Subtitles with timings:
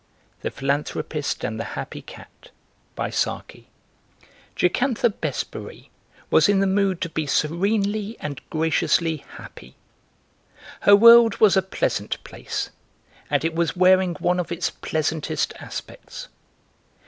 [0.41, 2.49] THE PHILANTHROPIST AND THE HAPPY CAT
[4.57, 5.91] Jocantha Bessbury
[6.31, 9.75] was in the mood to be serenely and graciously happy.
[10.79, 12.71] Her world was a pleasant place,
[13.29, 16.29] and it was wearing one of its pleasantest aspects.